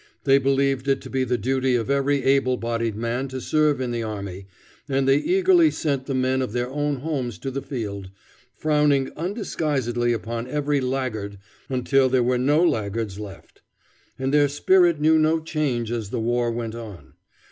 [0.23, 3.91] They believed it to be the duty of every able bodied man to serve in
[3.91, 4.47] the army,
[4.89, 8.09] and they eagerly sent the men of their own homes to the field,
[8.55, 11.37] frowning undisguisedly upon every laggard
[11.69, 13.61] until there were no laggards left.
[14.17, 17.13] And their spirit knew no change as the war went on.